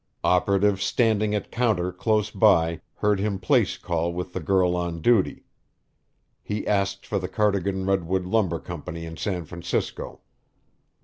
[0.23, 5.45] Operative standing at counter close by heard him place call with the girl on duty.
[6.41, 10.21] He asked for the Cardigan Redwood Lumber Company in San Francisco.